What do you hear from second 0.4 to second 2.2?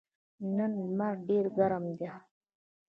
نن لمر ډېر ګرم ده.